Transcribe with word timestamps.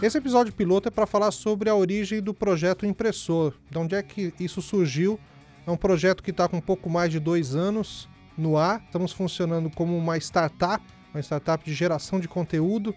Esse 0.00 0.16
episódio 0.16 0.52
piloto 0.52 0.86
é 0.86 0.92
para 0.92 1.06
falar 1.06 1.32
sobre 1.32 1.68
a 1.68 1.74
origem 1.74 2.22
do 2.22 2.32
projeto 2.32 2.86
Impressor, 2.86 3.52
de 3.68 3.78
onde 3.78 3.96
é 3.96 4.02
que 4.02 4.32
isso 4.38 4.62
surgiu. 4.62 5.18
É 5.66 5.70
um 5.72 5.76
projeto 5.76 6.22
que 6.22 6.30
está 6.30 6.46
com 6.48 6.58
um 6.58 6.60
pouco 6.60 6.88
mais 6.88 7.10
de 7.10 7.18
dois 7.18 7.56
anos 7.56 8.08
no 8.36 8.56
ar. 8.56 8.80
Estamos 8.86 9.10
funcionando 9.10 9.68
como 9.68 9.98
uma 9.98 10.16
startup, 10.16 10.84
uma 11.12 11.20
startup 11.20 11.64
de 11.64 11.74
geração 11.74 12.20
de 12.20 12.28
conteúdo. 12.28 12.94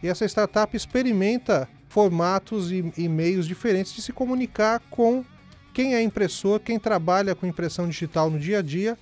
E 0.00 0.06
essa 0.06 0.24
startup 0.26 0.76
experimenta 0.76 1.68
formatos 1.88 2.70
e, 2.70 2.92
e 2.96 3.08
meios 3.08 3.48
diferentes 3.48 3.92
de 3.92 4.00
se 4.00 4.12
comunicar 4.12 4.80
com 4.90 5.24
quem 5.72 5.96
é 5.96 6.02
impressor, 6.02 6.60
quem 6.60 6.78
trabalha 6.78 7.34
com 7.34 7.48
impressão 7.48 7.88
digital 7.88 8.30
no 8.30 8.38
dia 8.38 8.60
a 8.60 8.62
dia 8.62 8.96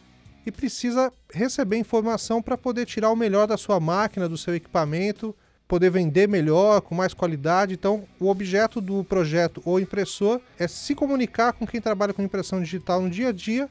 e 0.46 0.50
precisa 0.50 1.12
receber 1.30 1.76
informação 1.76 2.40
para 2.40 2.56
poder 2.56 2.86
tirar 2.86 3.10
o 3.10 3.16
melhor 3.16 3.46
da 3.46 3.58
sua 3.58 3.78
máquina, 3.78 4.26
do 4.26 4.38
seu 4.38 4.54
equipamento, 4.54 5.36
poder 5.66 5.90
vender 5.90 6.28
melhor, 6.28 6.80
com 6.80 6.94
mais 6.94 7.14
qualidade. 7.14 7.74
Então, 7.74 8.04
o 8.20 8.28
objeto 8.28 8.80
do 8.80 9.02
projeto 9.04 9.62
ou 9.64 9.80
impressor 9.80 10.40
é 10.58 10.68
se 10.68 10.94
comunicar 10.94 11.52
com 11.52 11.66
quem 11.66 11.80
trabalha 11.80 12.12
com 12.12 12.22
impressão 12.22 12.60
digital 12.60 13.00
no 13.00 13.08
dia 13.08 13.28
a 13.28 13.32
dia 13.32 13.68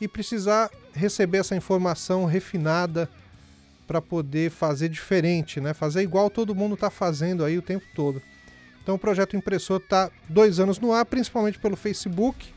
e 0.00 0.08
precisar 0.08 0.70
receber 0.94 1.38
essa 1.38 1.54
informação 1.54 2.24
refinada 2.24 3.08
para 3.86 4.00
poder 4.00 4.50
fazer 4.50 4.88
diferente, 4.88 5.60
né? 5.60 5.74
Fazer 5.74 6.02
igual 6.02 6.30
todo 6.30 6.54
mundo 6.54 6.74
está 6.74 6.90
fazendo 6.90 7.44
aí 7.44 7.58
o 7.58 7.62
tempo 7.62 7.84
todo. 7.94 8.22
Então 8.82 8.94
o 8.94 8.98
projeto 8.98 9.36
impressor 9.36 9.78
está 9.78 10.10
dois 10.28 10.58
anos 10.58 10.78
no 10.78 10.92
ar, 10.92 11.04
principalmente 11.04 11.58
pelo 11.58 11.76
Facebook, 11.76 12.52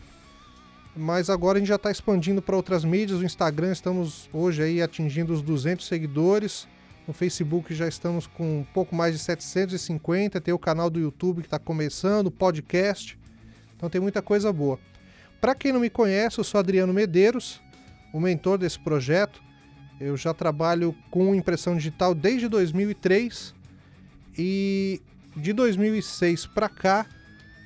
mas 0.95 1.29
agora 1.29 1.57
a 1.57 1.59
gente 1.59 1.69
já 1.69 1.75
está 1.75 1.91
expandindo 1.91 2.41
para 2.41 2.55
outras 2.55 2.85
mídias. 2.85 3.19
O 3.19 3.25
Instagram 3.25 3.71
estamos 3.71 4.29
hoje 4.31 4.61
aí 4.61 4.81
atingindo 4.81 5.33
os 5.33 5.41
200 5.41 5.85
seguidores. 5.85 6.67
No 7.07 7.13
Facebook 7.13 7.73
já 7.73 7.87
estamos 7.87 8.27
com 8.27 8.59
um 8.59 8.63
pouco 8.63 8.95
mais 8.95 9.13
de 9.13 9.19
750. 9.19 10.39
Tem 10.39 10.53
o 10.53 10.59
canal 10.59 10.89
do 10.89 10.99
YouTube 10.99 11.41
que 11.41 11.47
está 11.47 11.59
começando, 11.59 12.31
podcast. 12.31 13.19
Então 13.75 13.89
tem 13.89 13.99
muita 13.99 14.21
coisa 14.21 14.53
boa. 14.53 14.79
Para 15.41 15.53
quem 15.53 15.73
não 15.73 15.81
me 15.81 15.89
conhece, 15.89 16.39
eu 16.39 16.43
sou 16.43 16.59
Adriano 16.59 16.93
Medeiros, 16.93 17.61
o 18.13 18.19
mentor 18.19 18.57
desse 18.57 18.79
projeto. 18.79 19.41
Eu 19.99 20.15
já 20.15 20.33
trabalho 20.33 20.95
com 21.11 21.35
impressão 21.35 21.75
digital 21.75 22.15
desde 22.15 22.47
2003 22.47 23.53
e 24.37 25.01
de 25.35 25.51
2006 25.51 26.47
para 26.47 26.69
cá 26.69 27.05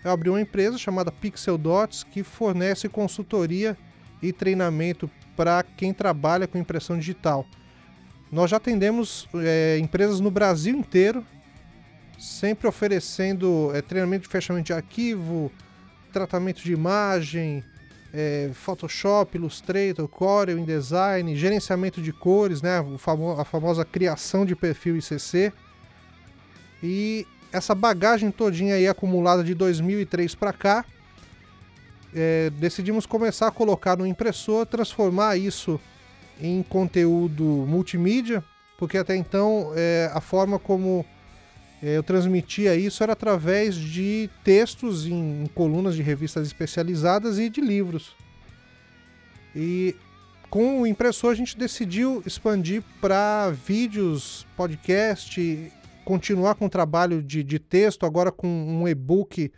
eu 0.04 0.12
abri 0.12 0.30
uma 0.30 0.42
empresa 0.42 0.78
chamada 0.78 1.12
Pixel 1.12 1.58
Dots 1.58 2.04
que 2.04 2.24
fornece 2.24 2.88
consultoria 2.88 3.78
e 4.22 4.32
treinamento 4.32 5.10
para 5.36 5.62
quem 5.64 5.94
trabalha 5.94 6.48
com 6.48 6.58
impressão 6.58 6.98
digital. 6.98 7.46
Nós 8.32 8.52
já 8.52 8.58
atendemos 8.58 9.28
é, 9.36 9.78
empresas 9.80 10.20
no 10.20 10.30
Brasil 10.30 10.76
inteiro, 10.76 11.26
sempre 12.20 12.68
oferecendo 12.68 13.72
é, 13.74 13.82
treinamento 13.82 14.24
de 14.24 14.30
fechamento 14.30 14.66
de 14.66 14.74
arquivo, 14.74 15.52
tratamento 16.12 16.62
de 16.62 16.74
imagem, 16.74 17.64
é, 18.14 18.50
Photoshop, 18.54 19.38
Illustrator, 19.38 20.08
Corel, 20.08 20.58
InDesign, 20.58 21.36
gerenciamento 21.36 22.02
de 22.02 22.12
cores, 22.12 22.62
né, 22.62 22.84
a 23.38 23.46
famosa 23.46 23.86
criação 23.86 24.46
de 24.46 24.56
perfil 24.56 24.98
ICC. 24.98 25.54
E 26.84 27.26
essa 27.52 27.74
bagagem 27.74 28.30
todinha 28.30 28.76
aí 28.76 28.88
acumulada 28.88 29.44
de 29.44 29.54
2003 29.54 30.36
para 30.36 30.52
cá, 30.52 30.86
é, 32.14 32.50
decidimos 32.52 33.06
começar 33.06 33.48
a 33.48 33.52
colocar 33.52 33.98
no 33.98 34.06
impressor, 34.06 34.66
transformar 34.66 35.38
isso 35.38 35.80
em 36.42 36.62
conteúdo 36.64 37.44
multimídia, 37.44 38.44
porque 38.78 38.98
até 38.98 39.16
então 39.16 39.72
é, 39.76 40.10
a 40.14 40.22
forma 40.22 40.60
como 40.60 41.06
é, 41.82 41.98
eu 41.98 42.04
transmitia 42.04 42.76
isso 42.76 43.04
era 43.04 43.14
através 43.14 43.76
de 43.76 44.30
textos 44.44 45.06
em, 45.06 45.44
em 45.44 45.48
colunas 45.48 45.96
de 45.96 46.02
revistas 46.02 46.48
especializadas 46.48 47.40
e 47.40 47.50
de 47.50 47.62
livros. 47.62 48.16
E 49.56 49.96
com 50.50 50.82
o 50.82 50.88
impressor 50.88 51.32
a 51.32 51.36
gente 51.36 51.58
decidiu 51.58 52.22
expandir 52.26 52.84
para 53.02 53.50
vídeos, 53.50 54.46
podcast 54.56 55.72
continuar 56.08 56.56
com 56.56 56.68
o 56.68 56.70
trabalho 56.70 57.22
de, 57.22 57.44
de 57.44 57.60
texto, 57.60 58.06
agora 58.06 58.32
com 58.32 58.48
um 58.48 58.88
e-book 58.88 59.52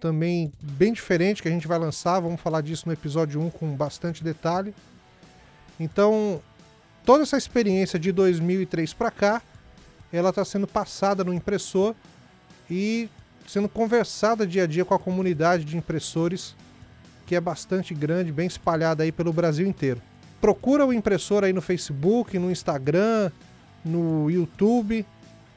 também 0.00 0.50
bem 0.62 0.94
diferente 0.94 1.42
que 1.42 1.48
a 1.48 1.50
gente 1.50 1.68
vai 1.68 1.78
lançar. 1.78 2.20
Vamos 2.20 2.40
falar 2.40 2.62
disso 2.62 2.84
no 2.86 2.92
episódio 2.92 3.40
1 3.40 3.50
com 3.50 3.76
bastante 3.76 4.24
detalhe. 4.24 4.74
Então, 5.78 6.40
toda 7.04 7.22
essa 7.22 7.36
experiência 7.36 7.98
de 7.98 8.12
2003 8.12 8.92
para 8.92 9.10
cá, 9.10 9.42
ela 10.12 10.30
está 10.30 10.44
sendo 10.44 10.66
passada 10.66 11.24
no 11.24 11.34
impressor 11.34 11.94
e 12.70 13.08
sendo 13.46 13.68
conversada 13.68 14.46
dia 14.46 14.64
a 14.64 14.66
dia 14.66 14.84
com 14.84 14.94
a 14.94 14.98
comunidade 14.98 15.64
de 15.64 15.76
impressores, 15.76 16.54
que 17.26 17.34
é 17.34 17.40
bastante 17.40 17.94
grande, 17.94 18.32
bem 18.32 18.46
espalhada 18.46 19.02
aí 19.02 19.12
pelo 19.12 19.32
Brasil 19.32 19.66
inteiro. 19.66 20.00
Procura 20.40 20.86
o 20.86 20.92
impressor 20.92 21.44
aí 21.44 21.52
no 21.52 21.60
Facebook, 21.60 22.38
no 22.38 22.50
Instagram, 22.50 23.30
no 23.84 24.30
YouTube 24.30 25.04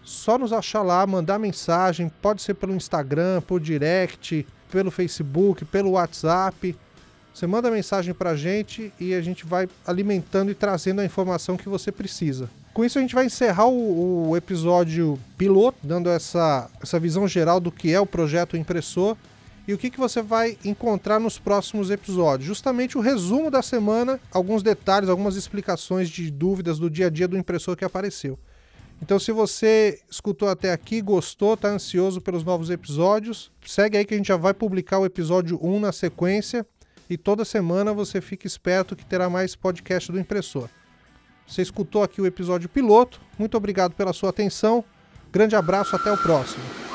Só 0.04 0.38
nos 0.38 0.54
achar 0.54 0.82
lá, 0.82 1.06
mandar 1.06 1.38
mensagem, 1.38 2.10
pode 2.22 2.42
ser 2.42 2.54
pelo 2.56 2.74
Instagram, 2.74 3.42
por 3.42 3.60
direct, 3.60 4.48
pelo 4.72 4.90
Facebook, 4.90 5.66
pelo 5.66 5.92
WhatsApp. 5.92 6.76
Você 7.34 7.46
manda 7.46 7.70
mensagem 7.70 8.14
pra 8.14 8.36
gente 8.36 8.92
e 9.00 9.14
a 9.14 9.22
gente 9.22 9.46
vai 9.46 9.70
alimentando 9.86 10.52
e 10.52 10.56
trazendo 10.56 11.02
a 11.02 11.06
informação 11.06 11.58
que 11.58 11.70
você 11.70 11.92
precisa. 11.92 12.50
Com 12.74 12.86
isso 12.86 12.98
a 12.98 13.02
gente 13.02 13.14
vai 13.14 13.26
encerrar 13.26 13.68
o, 13.68 14.30
o 14.30 14.38
episódio 14.38 15.20
piloto, 15.38 15.78
dando 15.84 16.10
essa, 16.10 16.70
essa 16.82 17.00
visão 17.00 17.28
geral 17.28 17.60
do 17.60 17.72
que 17.72 17.94
é 17.94 18.00
o 18.00 18.06
projeto 18.06 18.56
impressor 18.58 19.18
e 19.68 19.74
o 19.74 19.78
que, 19.78 19.90
que 19.90 20.00
você 20.00 20.22
vai 20.22 20.58
encontrar 20.66 21.20
nos 21.20 21.38
próximos 21.38 21.92
episódios. 21.92 22.48
Justamente 22.48 22.98
o 22.98 23.02
resumo 23.02 23.52
da 23.52 23.62
semana, 23.62 24.20
alguns 24.32 24.64
detalhes, 24.64 25.10
algumas 25.10 25.36
explicações 25.36 26.10
de 26.10 26.32
dúvidas 26.32 26.80
do 26.80 26.90
dia 26.90 27.08
a 27.08 27.10
dia 27.10 27.28
do 27.28 27.38
impressor 27.38 27.76
que 27.76 27.86
apareceu. 27.86 28.40
Então, 29.02 29.18
se 29.18 29.32
você 29.32 30.00
escutou 30.10 30.48
até 30.48 30.72
aqui, 30.72 31.02
gostou, 31.02 31.56
está 31.56 31.70
ansioso 31.70 32.22
pelos 32.22 32.44
novos 32.44 32.70
episódios, 32.70 33.52
segue 33.66 33.98
aí 33.98 34.06
que 34.06 34.14
a 34.14 34.18
gente 34.18 34.28
já 34.28 34.38
vai 34.38 34.54
publicar 34.54 35.00
o 35.00 35.06
episódio 35.06 35.60
1 35.62 35.80
na 35.80 35.92
sequência 35.92 36.66
e 37.10 37.18
toda 37.18 37.44
semana 37.44 37.94
você 37.94 38.22
fica 38.22 38.46
esperto 38.46 38.96
que 38.96 39.06
terá 39.06 39.30
mais 39.30 39.56
podcast 39.56 40.12
do 40.12 40.20
impressor. 40.20 40.70
Você 41.48 41.62
escutou 41.64 42.04
aqui 42.04 42.22
o 42.22 42.28
episódio 42.28 42.70
piloto, 42.70 43.20
muito 43.40 43.58
obrigado 43.58 43.94
pela 43.94 44.14
sua 44.14 44.30
atenção, 44.30 44.86
grande 45.32 45.56
abraço, 45.56 45.96
até 45.96 46.12
o 46.12 46.18
próximo. 46.18 46.91